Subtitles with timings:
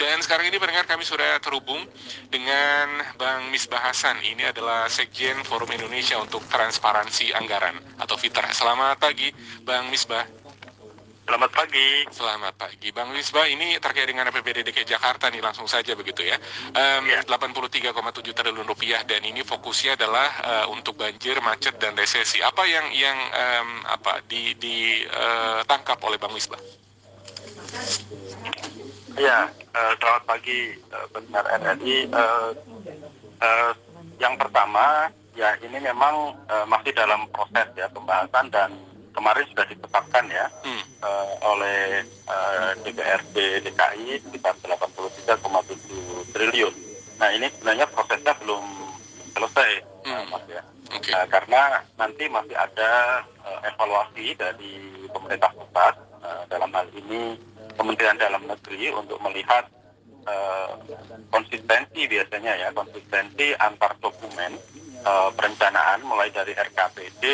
[0.00, 1.84] Dan sekarang ini pendengar kami sudah terhubung
[2.32, 4.16] dengan Bang Misbah Hasan.
[4.24, 8.48] Ini adalah Sekjen Forum Indonesia untuk Transparansi Anggaran atau FITRA.
[8.56, 9.28] Selamat pagi,
[9.60, 10.24] Bang Misbah.
[11.30, 11.90] Selamat pagi.
[12.10, 13.46] Selamat pagi, Bang Wisba.
[13.46, 16.34] Ini terkait dengan APBD DKI Jakarta nih langsung saja begitu ya.
[16.74, 17.22] Um, ya.
[17.22, 22.42] 83,7 triliun rupiah dan ini fokusnya adalah uh, untuk banjir, macet dan resesi.
[22.42, 26.58] Apa yang yang um, apa ditangkap di, uh, oleh Bang Wisba?
[29.20, 30.74] Ya, uh, selamat pagi
[31.12, 32.08] benar RRI.
[32.08, 32.50] Uh,
[33.42, 33.72] uh,
[34.20, 38.70] yang pertama ya ini memang uh, masih dalam proses ya pembahasan dan
[39.16, 40.82] kemarin sudah ditetapkan ya hmm.
[41.02, 46.74] uh, oleh uh, DPRD DKI sekitar 83,7 triliun.
[47.18, 48.64] Nah ini sebenarnya prosesnya belum
[49.34, 49.70] selesai,
[50.06, 50.24] hmm.
[50.30, 50.62] Mas ya.
[50.90, 51.12] Okay.
[51.14, 55.94] Uh, karena nanti masih ada uh, evaluasi dari pemerintah pusat
[56.48, 57.38] dalam hal ini
[57.80, 59.64] Kementerian Dalam Negeri untuk melihat
[60.28, 60.76] uh,
[61.32, 64.58] konsistensi biasanya ya konsistensi antar dokumen
[65.06, 67.24] uh, perencanaan mulai dari RKPD,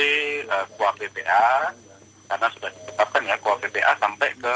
[0.46, 1.74] KUA PPA,
[2.30, 4.54] karena sudah ditetapkan ya KUA PPA sampai ke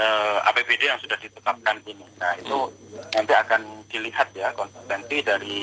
[0.00, 2.06] uh, APBD yang sudah ditetapkan ini.
[2.16, 2.72] Nah itu
[3.12, 5.60] nanti akan dilihat ya konsistensi dari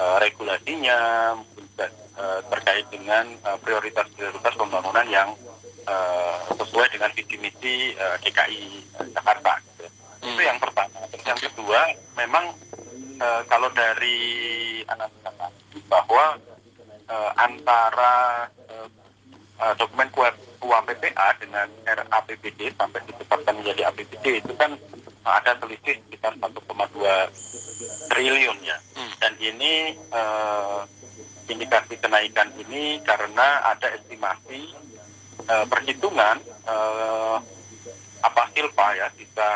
[0.00, 0.98] uh, regulasinya,
[2.50, 3.30] terkait dengan
[3.62, 5.38] prioritas-prioritas pembangunan yang
[5.88, 8.62] uh, sesuai dengan visi misi uh, DKI
[9.16, 9.56] Jakarta.
[9.64, 9.86] Gitu.
[9.88, 10.28] Hmm.
[10.36, 11.00] Itu yang pertama.
[11.08, 11.80] Terus yang kedua,
[12.14, 12.44] memang
[13.18, 14.20] uh, kalau dari
[14.84, 15.30] analisa
[15.88, 16.36] bahwa
[17.08, 18.88] uh, antara uh,
[19.64, 20.08] uh, dokumen
[20.88, 24.72] PPA dengan RAPBD sampai ditetapkan menjadi APBD itu kan
[25.28, 26.56] ada selisih sekitar 1,2
[28.08, 28.78] triliun ya.
[28.96, 29.12] Hmm.
[29.20, 30.88] Dan ini uh,
[31.48, 34.72] indikasi kenaikan ini karena ada estimasi
[35.48, 36.36] uh, perhitungan
[36.68, 37.36] uh,
[38.18, 39.48] apa silpa ya bisa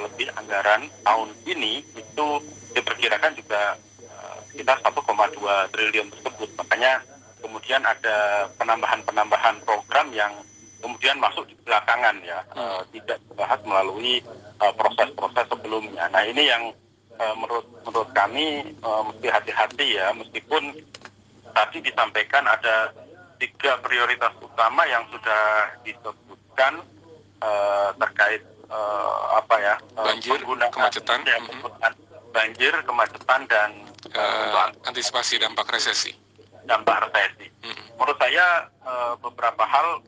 [0.00, 2.26] lebih anggaran tahun ini itu
[2.72, 3.76] diperkirakan juga
[4.56, 6.48] sekitar 1,2 triliun tersebut.
[6.56, 7.04] Makanya
[7.44, 10.32] kemudian ada penambahan-penambahan program yang
[10.80, 12.60] kemudian masuk di belakangan ya, hmm.
[12.60, 14.24] uh, tidak dibahas melalui
[14.80, 16.08] proses-proses uh, sebelumnya.
[16.08, 16.72] Nah ini yang
[17.20, 20.72] uh, menurut menurut kami uh, mesti hati-hati ya, meskipun
[21.52, 22.92] tadi disampaikan ada
[23.36, 26.82] tiga prioritas utama yang sudah disebutkan
[27.40, 30.38] uh, terkait uh, apa ya banjir,
[30.72, 31.38] kemacetan, ya,
[32.32, 33.70] banjir, kemacetan dan
[34.16, 36.12] uh, antisipasi dampak resesi.
[36.66, 37.46] Dampak resesi.
[37.62, 37.78] Hmm.
[37.96, 40.02] Menurut saya uh, beberapa hal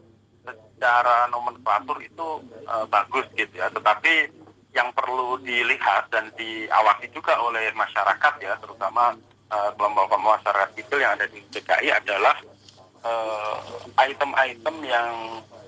[0.44, 4.32] secara nomenklatur itu uh, bagus gitu ya, tetapi
[4.76, 9.16] yang perlu dilihat dan diawasi juga oleh masyarakat ya, terutama
[9.48, 12.36] kelompok-kelompok uh, masyarakat sipil yang ada di DKI adalah
[13.98, 15.12] item-item uh, yang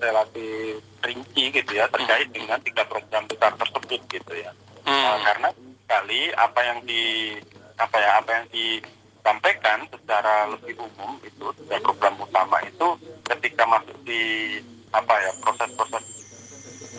[0.01, 2.35] relatif rinci gitu ya terkait hmm.
[2.35, 4.51] dengan tiga program besar tersebut gitu ya.
[4.83, 4.91] Hmm.
[4.91, 5.49] Uh, karena
[5.85, 7.35] sekali apa yang di
[7.77, 12.87] apa ya apa yang disampaikan secara lebih umum itu dari program utama itu
[13.27, 14.57] ketika masuk di
[14.91, 16.03] apa ya proses-proses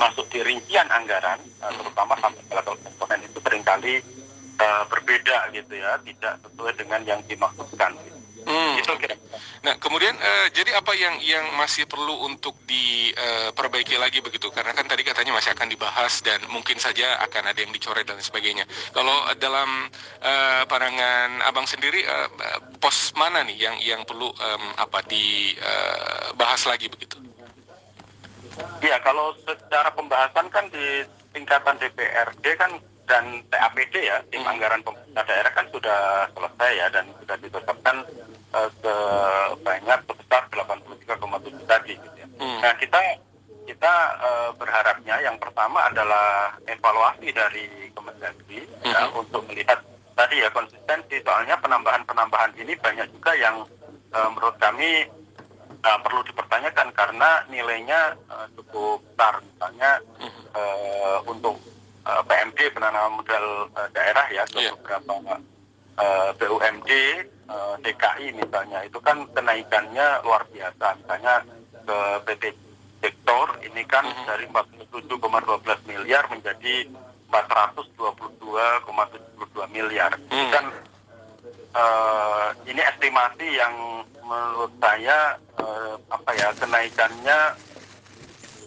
[0.00, 3.94] masuk di rincian anggaran eh, terutama sampai level komponen itu sering kali
[4.58, 8.11] uh, berbeda gitu ya tidak sesuai dengan yang dimaksudkan gitu.
[8.42, 8.74] Hmm.
[8.78, 9.14] Itu kira.
[9.62, 14.50] Nah, kemudian uh, jadi apa yang yang masih perlu untuk diperbaiki uh, lagi begitu?
[14.50, 18.18] Karena kan tadi katanya masih akan dibahas dan mungkin saja akan ada yang dicoret dan
[18.18, 18.66] sebagainya.
[18.90, 19.86] Kalau dalam
[20.22, 22.28] uh, pandangan Abang sendiri uh,
[22.82, 27.22] pos mana nih yang yang perlu um, apa dibahas uh, lagi begitu?
[28.82, 32.76] Ya, kalau secara pembahasan kan di tingkatan DPRD kan
[33.06, 34.52] dan TAPD ya, tim hmm.
[34.56, 37.96] anggaran pemerintah daerah kan sudah selesai ya dan sudah ditetapkan
[38.54, 42.28] uh, sebanyak sebesar 83,7 tadi gitu ya.
[42.38, 42.58] Hmm.
[42.62, 43.00] Nah kita
[43.62, 48.92] kita uh, berharapnya yang pertama adalah evaluasi dari Kemendagri ya, hmm.
[48.92, 49.78] ya untuk melihat
[50.12, 53.64] tadi ya konsistensi soalnya penambahan-penambahan ini banyak juga yang
[54.12, 55.08] uh, menurut kami
[55.82, 59.90] uh, perlu dipertanyakan karena nilainya uh, cukup besar misalnya
[60.54, 61.58] uh, untuk
[62.06, 64.74] uh, PMD penanaman modal uh, daerah ya ke yeah.
[64.78, 65.14] beberapa
[65.98, 66.90] uh, BUMD
[67.48, 71.44] uh, eh, DKI misalnya itu kan kenaikannya luar biasa misalnya
[71.82, 72.54] ke PT
[73.02, 74.26] sektor ini kan uh -huh.
[74.30, 76.86] dari 47,12 miliar menjadi
[77.28, 80.50] 422,72 miliar -huh.
[80.54, 80.70] kan
[81.74, 87.58] uh, ini estimasi yang menurut saya uh, apa ya kenaikannya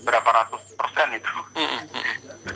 [0.06, 1.82] berapa ratus persen itu, mm -hmm.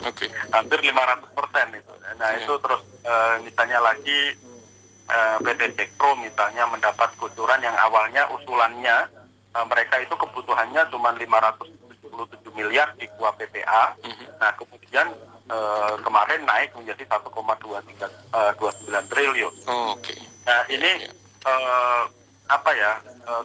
[0.06, 0.30] okay.
[0.54, 1.92] hampir 500 persen itu.
[2.16, 2.40] Nah yeah.
[2.40, 4.38] itu terus uh, misalnya lagi
[5.10, 9.10] uh, eh, PT Sekro misalnya mendapat kucuran yang awalnya usulannya
[9.58, 13.98] uh, mereka itu kebutuhannya cuma 577 miliar di kuah PPA.
[14.06, 14.26] Mm -hmm.
[14.38, 15.06] Nah kemudian
[15.50, 19.54] uh, kemarin naik menjadi 1,29 uh, triliun.
[19.66, 20.14] Oh, Oke.
[20.14, 20.18] Okay.
[20.46, 20.90] Nah ini
[21.44, 22.02] uh,
[22.50, 22.92] apa ya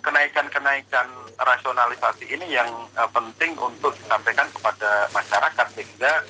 [0.02, 6.24] kenaikan-kenaikan rasionalisasi ini yang uh, penting untuk disampaikan kepada masyarakat sehingga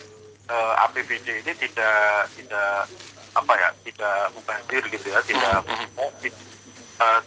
[0.50, 2.90] uh, APBD ini tidak tidak
[3.36, 5.60] apa ya tidak mubazir gitu ya tidak
[6.00, 7.22] uh,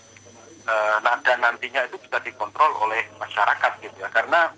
[0.69, 4.49] uh, dan nantinya itu bisa dikontrol oleh masyarakat gitu ya karena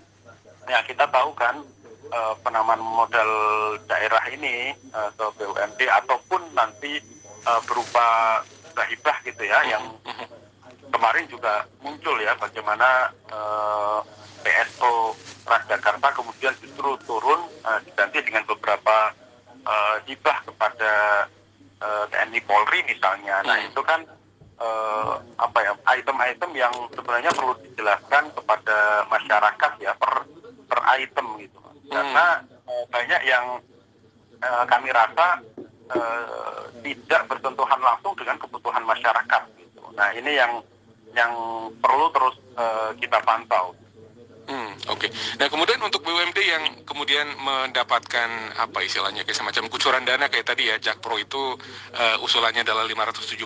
[0.71, 1.59] ya kita tahu kan
[2.15, 3.31] uh, penamaan modal
[3.91, 6.99] daerah ini uh, ke BUMD ataupun nanti
[7.43, 8.39] uh, berupa
[8.81, 9.83] hibah gitu ya yang
[10.91, 13.99] kemarin juga muncul ya bagaimana uh,
[14.43, 19.15] PSO Transjakarta kemudian justru turun uh, diganti dengan beberapa
[19.65, 20.91] uh, hibah kepada
[21.81, 23.41] uh, TNI Polri misalnya.
[23.41, 23.69] Nah hmm.
[23.73, 24.05] itu kan
[24.61, 30.25] uh, apa ya item-item yang sebenarnya perlu dijelaskan kepada masyarakat ya per
[30.69, 31.57] per item gitu.
[31.57, 31.89] Hmm.
[31.89, 32.25] Karena
[32.69, 33.45] uh, banyak yang
[34.41, 35.41] uh, kami rasa
[35.91, 39.81] uh, tidak bersentuhan langsung dengan kebutuhan masyarakat gitu.
[39.97, 40.61] Nah ini yang
[41.15, 41.33] yang
[41.79, 43.75] perlu terus uh, kita pantau.
[44.51, 45.07] Hmm, Oke.
[45.07, 45.09] Okay.
[45.37, 48.29] Nah kemudian untuk BUMD yang kemudian mendapatkan
[48.59, 51.55] apa istilahnya kayak semacam kucuran dana kayak tadi ya Jakpro itu
[51.95, 53.37] uh, usulannya adalah 577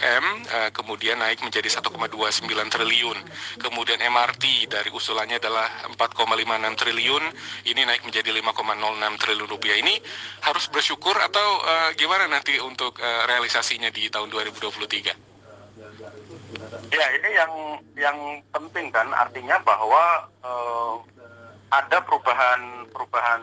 [0.00, 3.18] m, uh, kemudian naik menjadi 1,29 triliun.
[3.60, 5.68] Kemudian MRT dari usulannya adalah
[5.98, 7.24] 4,56 triliun,
[7.68, 9.76] ini naik menjadi 5,06 triliun rupiah.
[9.76, 9.94] Ini
[10.46, 15.29] harus bersyukur atau uh, gimana nanti untuk uh, realisasinya di tahun 2023?
[16.90, 17.52] Ya ini yang
[17.96, 18.18] yang
[18.52, 20.96] penting kan artinya bahwa uh,
[21.70, 23.40] ada perubahan perubahan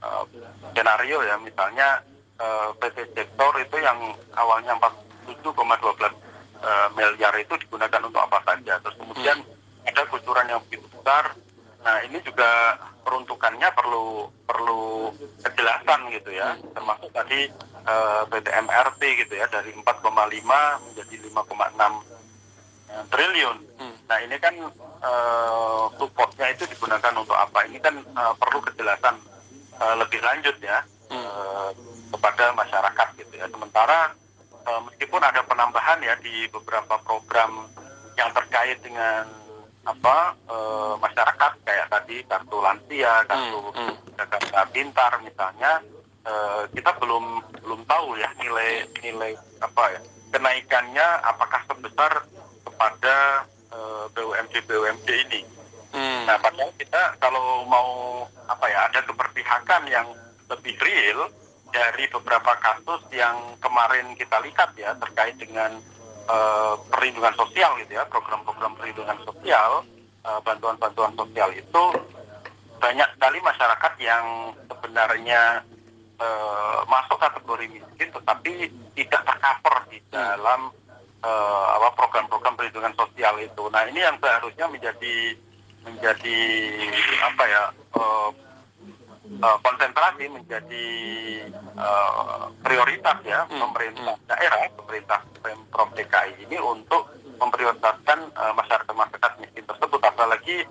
[0.00, 0.24] uh,
[0.70, 2.00] skenario ya misalnya
[2.38, 4.78] uh, PT sektor itu yang awalnya
[5.26, 5.42] 47,12
[6.62, 9.88] uh, miliar itu digunakan untuk apa saja terus kemudian hmm.
[9.90, 11.34] ada kucuran yang begitu besar
[11.82, 12.74] nah ini juga
[13.06, 16.74] peruntukannya perlu perlu kejelasan gitu ya hmm.
[16.74, 17.50] termasuk tadi
[17.86, 19.82] uh, PT MRT gitu ya dari 4,5
[20.82, 22.16] menjadi 5,6
[23.12, 23.58] triliun.
[23.76, 23.96] Hmm.
[24.08, 24.54] Nah ini kan
[25.02, 27.66] uh, supportnya itu digunakan untuk apa?
[27.66, 29.16] Ini kan uh, perlu kejelasan
[29.76, 30.80] uh, lebih lanjut ya
[31.12, 31.26] hmm.
[31.26, 31.70] uh,
[32.14, 33.46] kepada masyarakat gitu ya.
[33.50, 34.14] Sementara
[34.64, 37.68] uh, meskipun ada penambahan ya di beberapa program
[38.16, 39.28] yang terkait dengan
[39.86, 43.76] apa uh, masyarakat kayak tadi kartu lansia, kartu hmm.
[43.76, 43.94] hmm.
[44.16, 45.84] Jakarta Pintar misalnya,
[46.26, 49.32] uh, kita belum belum tahu ya nilai nilai
[49.62, 50.00] apa ya
[50.30, 52.26] kenaikannya apakah sebesar
[52.66, 55.40] kepada uh, eh, BUMD BUMD ini.
[55.94, 56.28] Hmm.
[56.28, 60.06] Nah, padahal kita kalau mau apa ya ada keberpihakan yang
[60.50, 61.30] lebih real
[61.74, 65.76] dari beberapa kasus yang kemarin kita lihat ya terkait dengan
[66.30, 69.82] uh, perlindungan sosial gitu ya program-program perlindungan sosial
[70.22, 71.84] uh, bantuan-bantuan sosial itu
[72.78, 75.64] banyak sekali masyarakat yang sebenarnya
[76.20, 78.52] uh, masuk kategori miskin tetapi
[78.96, 80.08] tidak tercover di hmm.
[80.12, 80.60] dalam
[81.24, 83.62] uh, apa program-program perlindungan sosial itu.
[83.72, 85.16] Nah ini yang seharusnya menjadi
[85.86, 86.38] menjadi
[87.22, 87.62] apa ya
[87.94, 88.30] uh,
[89.42, 90.88] uh, konsentrasi menjadi
[91.78, 93.60] uh, prioritas ya hmm.
[93.60, 94.26] pemerintah hmm.
[94.28, 100.00] daerah, pemerintah pemprov DKI ini untuk memprioritaskan uh, masyarakat masyarakat miskin tersebut.
[100.02, 100.64] Apalagi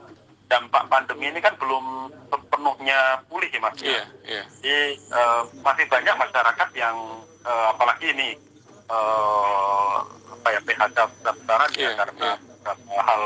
[0.46, 2.10] dampak pandemi ini kan belum
[2.56, 3.76] sepenuhnya pulih ya mas.
[3.84, 4.46] Yeah, yeah.
[4.64, 6.96] Jadi uh, masih banyak masyarakat yang
[7.44, 8.40] uh, apalagi ini
[8.88, 10.08] uh,
[10.40, 13.04] apa ya PHK besar-besaran yeah, ya iya, karena yeah.
[13.04, 13.22] hal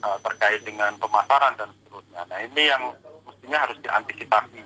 [0.00, 2.24] uh, terkait dengan pemasaran dan seterusnya.
[2.32, 2.82] Nah ini yang
[3.28, 4.60] mestinya harus diantisipasi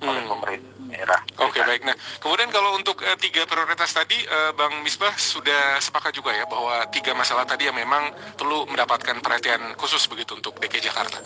[0.00, 0.08] hmm.
[0.08, 1.20] oleh pemerintah daerah.
[1.36, 1.82] Oke okay, baik.
[1.84, 6.48] Nah kemudian kalau untuk uh, tiga prioritas tadi, uh, Bang Misbah sudah sepakat juga ya
[6.48, 8.08] bahwa tiga masalah tadi yang memang
[8.40, 11.20] perlu mendapatkan perhatian khusus begitu untuk DKI Jakarta.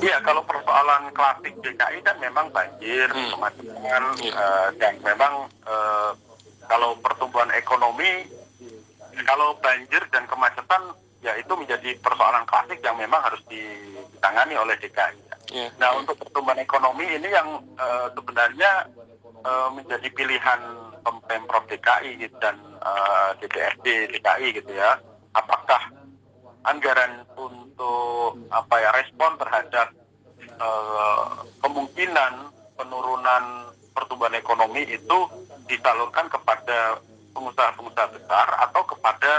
[0.00, 3.36] Iya, kalau persoalan klasik DKI kan memang banjir, hmm.
[3.36, 4.32] kemacetan, yeah.
[4.32, 6.16] uh, dan memang uh,
[6.64, 8.24] kalau pertumbuhan ekonomi,
[9.28, 15.20] kalau banjir dan kemacetan, ya itu menjadi persoalan klasik yang memang harus ditangani oleh DKI.
[15.52, 15.70] Yeah.
[15.76, 18.88] Nah, untuk pertumbuhan ekonomi ini yang uh, sebenarnya
[19.44, 20.60] uh, menjadi pilihan
[21.28, 24.96] pemprov DKI dan uh, DPRD DKI gitu ya.
[25.36, 25.99] Apakah
[26.64, 29.88] anggaran untuk apa ya respon terhadap
[30.60, 33.44] uh, kemungkinan penurunan
[33.96, 35.18] pertumbuhan ekonomi itu
[35.68, 37.00] disalurkan kepada
[37.32, 39.32] pengusaha-pengusaha besar atau kepada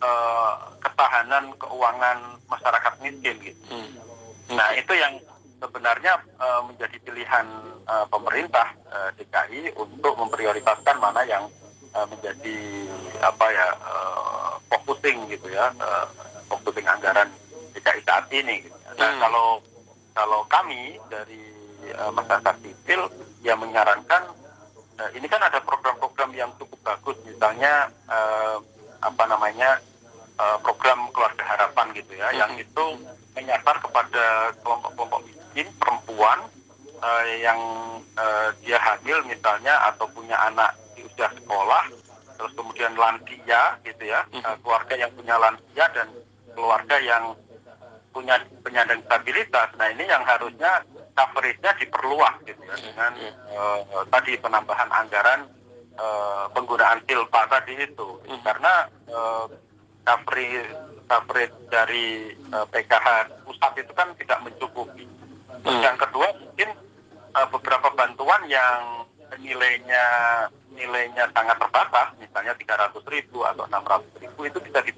[0.00, 3.62] uh, ketahanan keuangan masyarakat miskin gitu.
[3.72, 3.90] Hmm.
[4.52, 5.18] Nah itu yang
[5.62, 7.46] sebenarnya uh, menjadi pilihan
[7.86, 11.46] uh, pemerintah uh, DKI untuk memprioritaskan mana yang
[11.94, 12.58] uh, menjadi
[13.22, 16.06] apa ya uh, focusing gitu ya uh,
[16.62, 17.28] focusing anggaran
[17.74, 18.62] DKI saat ini.
[18.64, 18.78] Gitu.
[18.98, 19.20] Nah hmm.
[19.20, 19.48] kalau
[20.12, 21.42] kalau kami dari
[21.98, 23.10] uh, masyarakat sipil
[23.42, 24.22] yang menyarankan
[25.00, 28.60] uh, ini kan ada program-program yang cukup bagus misalnya uh,
[29.02, 29.82] apa namanya
[30.38, 32.40] uh, program keluarga harapan gitu ya, mm -hmm.
[32.40, 32.84] yang itu
[33.32, 36.38] menyasar kepada kelompok-kelompok miskin perempuan
[37.02, 37.60] uh, yang
[38.14, 41.88] uh, dia hamil misalnya atau punya anak di usia sekolah,
[42.38, 46.08] terus kemudian lansia gitu ya, uh, keluarga yang punya lansia dan
[46.52, 47.36] keluarga yang
[48.12, 49.72] punya penyandang disabilitas.
[49.80, 50.84] Nah ini yang harusnya
[51.16, 53.12] coverage-nya diperluas gitu ya dengan
[53.52, 55.48] uh, tadi penambahan anggaran
[55.96, 58.08] uh, penggunaan silpa tadi itu,
[58.44, 59.48] karena uh,
[60.04, 60.72] coverage
[61.08, 65.04] coverage dari uh, PKH pusat itu kan tidak mencukupi.
[65.62, 65.84] Terus hmm.
[65.84, 66.68] yang kedua mungkin
[67.36, 69.04] uh, beberapa bantuan yang
[69.40, 70.04] nilainya
[70.72, 74.92] nilainya sangat terbatas, misalnya 300 ribu atau 600 ribu itu bisa di,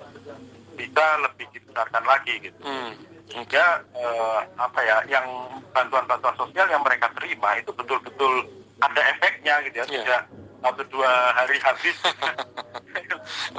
[0.78, 1.43] bisa lebih
[1.74, 2.60] dibesarkan lagi gitu.
[2.62, 2.94] Hmm.
[3.26, 5.26] Sehingga uh, apa ya, yang
[5.74, 8.46] bantuan-bantuan sosial yang mereka terima itu betul-betul
[8.78, 10.04] ada efeknya gitu ya, yeah.
[10.06, 10.22] tidak
[10.62, 11.96] satu dua hari habis.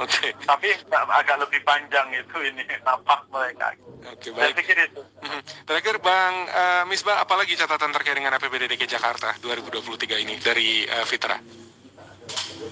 [0.00, 0.30] okay.
[0.48, 3.76] Tapi agak lebih panjang itu ini napas mereka.
[4.06, 4.40] Oke okay, baik.
[4.40, 5.02] Saya pikir itu.
[5.22, 5.40] Mhm.
[5.68, 11.04] Terakhir Bang uh, Misbah, apalagi catatan terkait dengan APBD DKI Jakarta 2023 ini dari uh,
[11.04, 11.36] Fitra?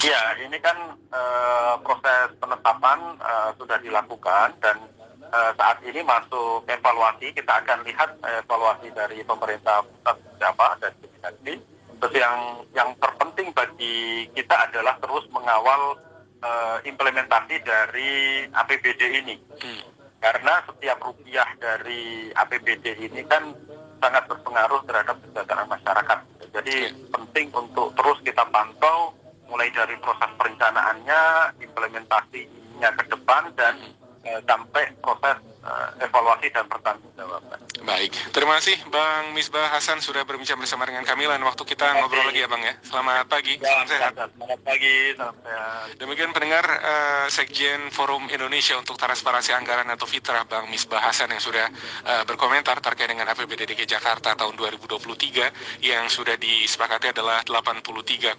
[0.03, 4.83] Ya, ini kan uh, proses penetapan uh, sudah dilakukan dan
[5.35, 7.35] saat ini masuk evaluasi.
[7.35, 8.11] Kita akan lihat
[8.45, 11.75] evaluasi dari pemerintah pusat siapa dan komunikasi
[12.05, 15.97] Terus yang yang terpenting bagi kita adalah terus mengawal
[16.45, 19.41] uh, implementasi dari APBD ini.
[19.57, 19.83] Hmm.
[20.21, 23.57] Karena setiap rupiah dari APBD ini kan
[24.05, 26.19] sangat berpengaruh terhadap kesejahteraan masyarakat.
[26.53, 27.09] Jadi hmm.
[27.09, 29.17] penting untuk terus kita pantau
[29.49, 31.23] mulai dari proses perencanaannya,
[31.57, 34.04] implementasinya ke depan dan hmm.
[34.49, 35.54] Sampai proses uh,
[36.01, 37.65] evaluasi dan pertanggungjawaban.
[37.85, 41.29] Baik, terima kasih Bang Misbah Hasan sudah berbincang bersama dengan kami.
[41.29, 42.73] Lain waktu kita ngobrol lagi ya Bang ya.
[42.81, 44.13] Selamat pagi, ya, salam sehat.
[44.17, 45.87] Selamat pagi, salam sehat.
[46.01, 51.45] Demikian pendengar uh, Sekjen Forum Indonesia untuk Transparansi Anggaran atau Fitrah Bang Misbah Hasan yang
[51.45, 51.69] sudah
[52.09, 58.33] uh, berkomentar terkait dengan APBD DKI Jakarta tahun 2023 yang sudah disepakati adalah 83,7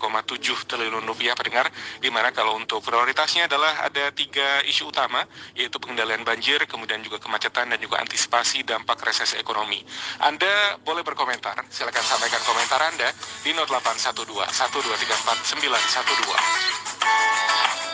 [0.66, 1.70] triliun rupiah pendengar.
[2.02, 5.22] Di mana kalau untuk prioritasnya adalah ada tiga isu utama
[5.54, 9.80] yaitu pengendalian banjir, kemudian juga juga kemacetan dan juga antisipasi dampak resesi ekonomi.
[10.20, 13.08] Anda boleh berkomentar, silakan sampaikan komentar Anda
[13.40, 17.85] di 0812 1234 912.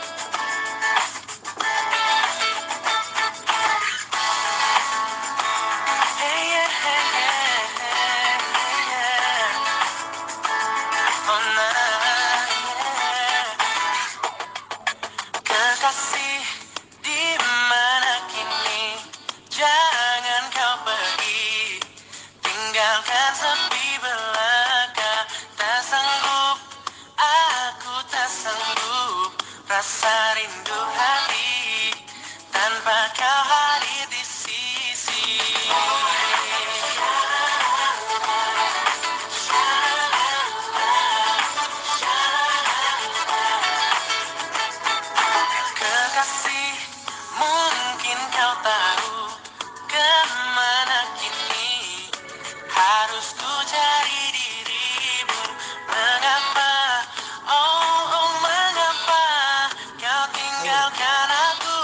[61.02, 61.80] biarkan aku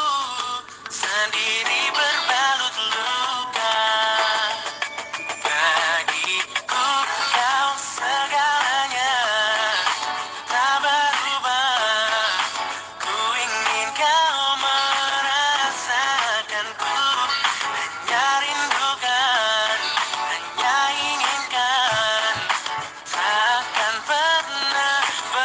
[0.93, 1.76] sendiri.